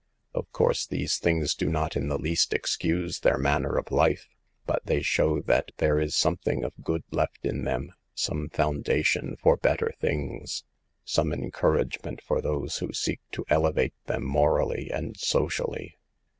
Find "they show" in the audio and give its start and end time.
4.83-5.41